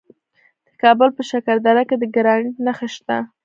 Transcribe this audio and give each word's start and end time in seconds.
د 0.67 0.69
کابل 0.83 1.09
په 1.17 1.21
شکردره 1.29 1.83
کې 1.89 1.95
د 1.99 2.03
ګرانیټ 2.15 2.55
نښې 2.65 2.87
شته. 2.95 3.17